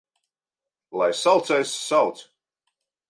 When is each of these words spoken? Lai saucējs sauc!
Lai 1.01 1.11
saucējs 1.19 1.75
sauc! 1.83 2.27